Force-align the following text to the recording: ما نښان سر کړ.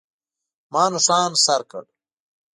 ما 0.71 0.83
نښان 0.93 1.31
سر 1.45 1.61
کړ. 1.71 1.83